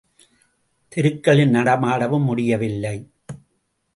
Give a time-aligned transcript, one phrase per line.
[0.87, 2.95] தெருக்களில் நடமாடவும் முடியவில்லை.